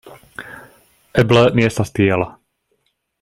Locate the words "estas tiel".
1.69-2.25